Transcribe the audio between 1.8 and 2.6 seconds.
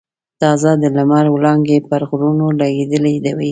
پر غرونو